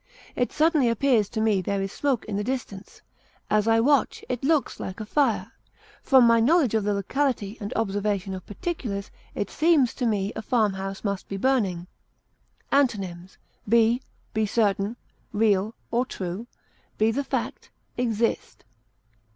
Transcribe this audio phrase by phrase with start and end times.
[0.35, 3.03] It suddenly appears to me that there is smoke in the distance;
[3.51, 5.51] as I watch, it looks like a fire;
[6.01, 10.41] from my knowledge of the locality and observation of particulars, it seems to me a
[10.41, 11.85] farmhouse must be burning.
[12.71, 13.37] Antonyms:
[13.69, 14.01] be,
[14.33, 14.95] be certain,
[15.33, 16.47] real, or true,
[16.97, 18.63] be the fact, exist.